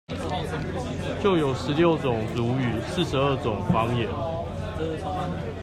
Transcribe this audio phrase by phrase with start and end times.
[1.21, 4.09] 就有十六種族語、四十二種方言